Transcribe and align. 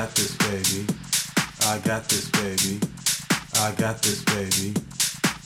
got 0.00 0.14
this 0.14 0.34
baby. 0.36 0.86
I 1.66 1.78
got 1.80 2.08
this 2.08 2.30
baby. 2.30 2.80
I 3.56 3.70
got 3.72 4.00
this 4.00 4.24
baby. 4.24 4.72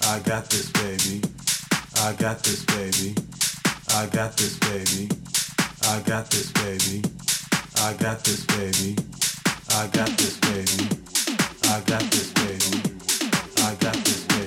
I 0.02 0.20
got 0.20 0.48
this 0.48 0.70
baby. 0.70 1.20
I 1.96 2.12
got 2.12 2.40
this 2.44 2.64
baby. 2.66 3.14
I 3.88 4.06
got 4.06 4.36
this 4.36 4.56
baby. 4.60 5.10
I 5.82 6.00
got 6.06 6.30
this 6.30 6.52
baby. 6.52 7.02
I 7.78 7.94
got 7.94 8.22
this 8.22 8.46
baby. 8.46 8.96
I 9.70 9.88
got 9.88 10.16
this 10.18 10.38
baby. 10.38 10.86
I 11.64 11.80
got 11.88 12.04
this 12.12 12.30
baby. 12.30 12.78
I 13.58 13.74
got 13.80 13.94
this 14.04 14.22
baby. 14.28 14.43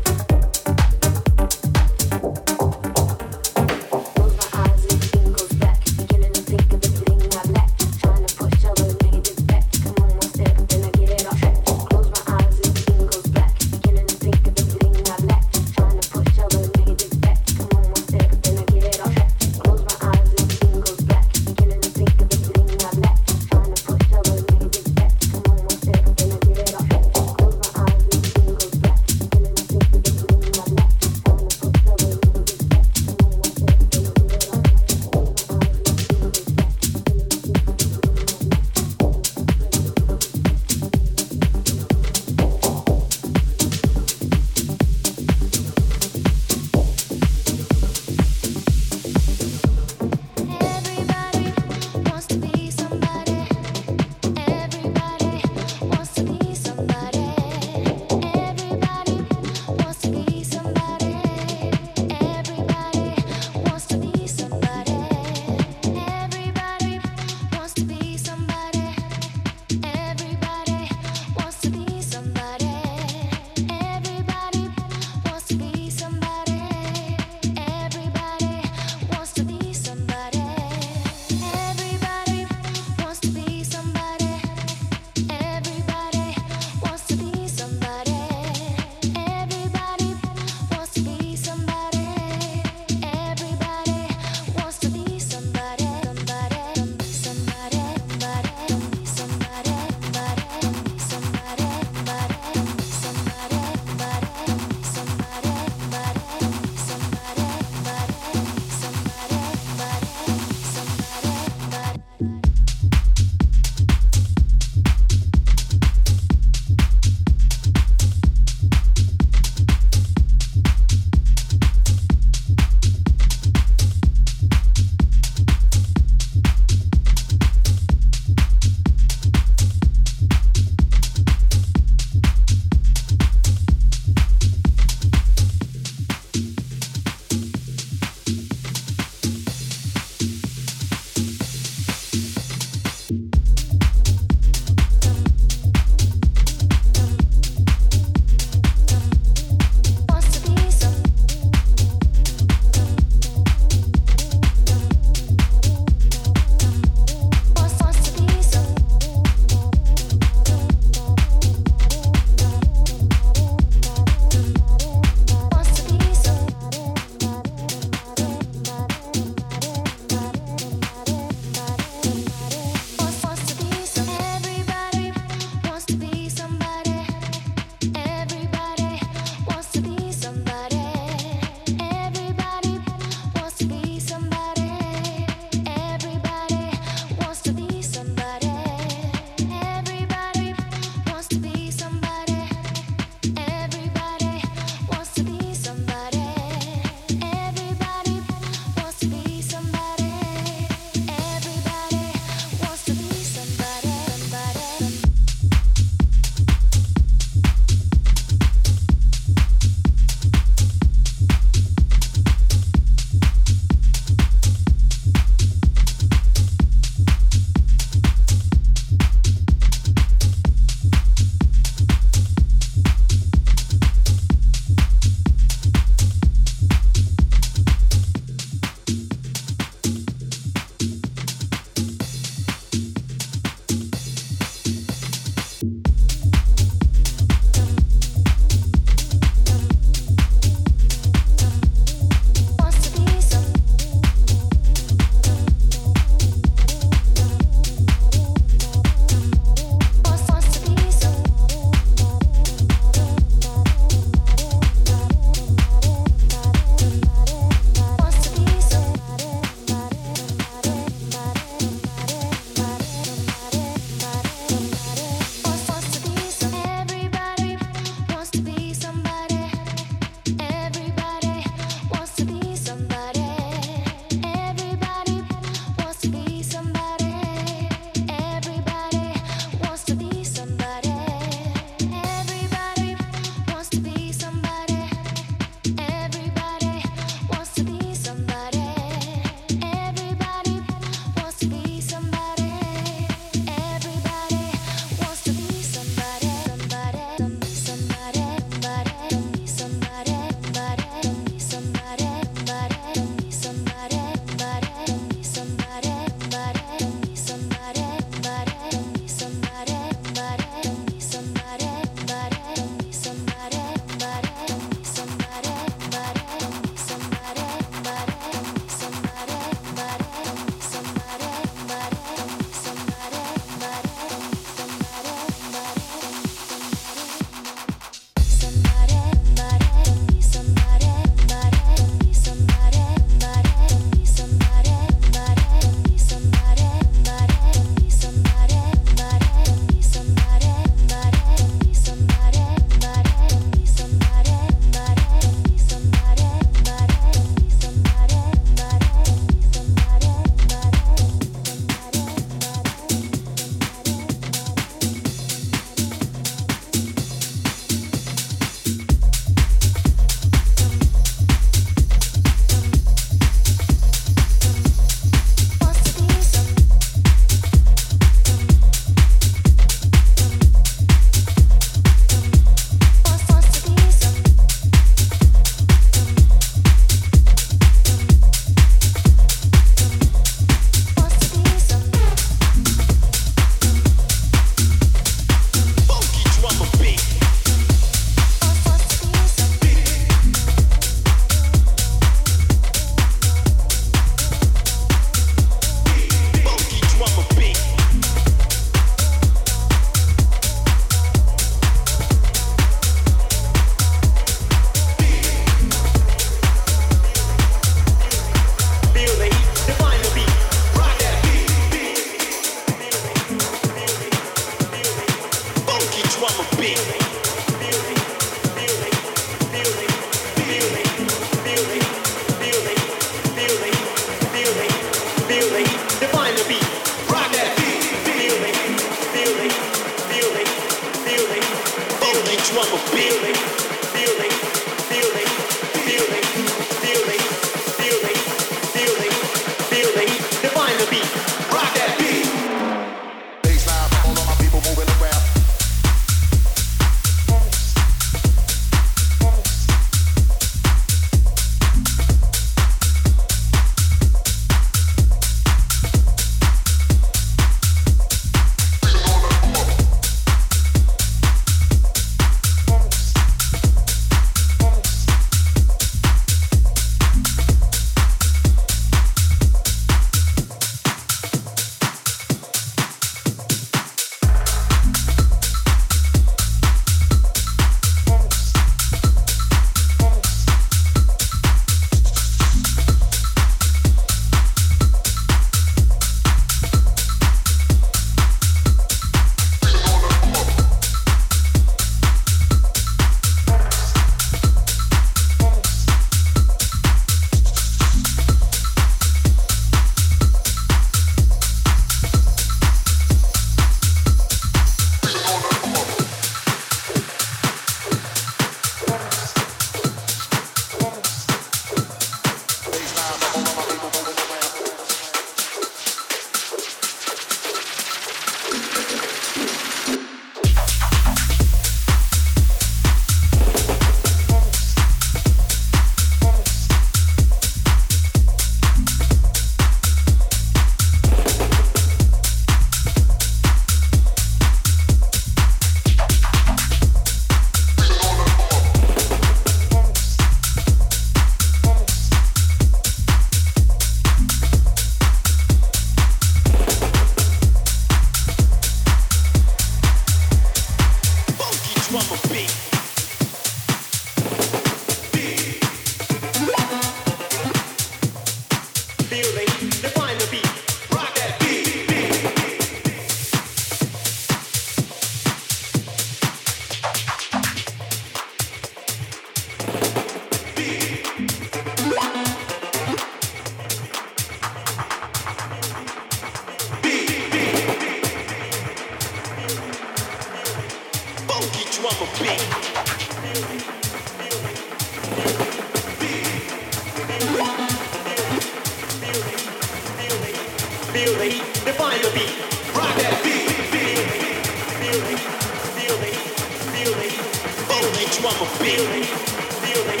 feeling, 598.46 599.02
feeling, 599.02 600.00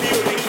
feeling. 0.00 0.47